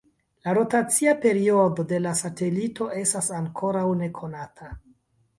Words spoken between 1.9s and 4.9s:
de la satelito estas ankoraŭ nekonata.